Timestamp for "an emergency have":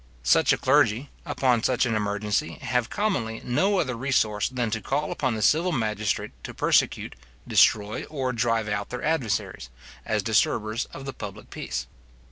1.85-2.89